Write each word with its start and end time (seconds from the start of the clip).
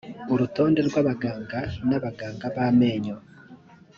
urutonde 0.33 0.79
rw 0.87 0.95
abaganga 1.01 1.59
n 1.87 1.89
abaganga 1.97 2.45
b 2.53 2.55
amenyo 2.67 3.15